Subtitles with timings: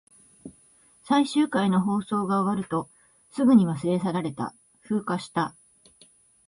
[1.03, 2.89] 最終回の放送が終わると、
[3.29, 4.55] すぐに忘れ去られた。
[4.81, 5.55] 風化した。